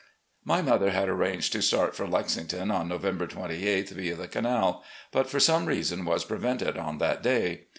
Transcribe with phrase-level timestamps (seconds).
[0.43, 5.29] "My mother had arranged to start for Lexington on November 28th, via the canal, but
[5.29, 7.67] for some reason was prevented on that day.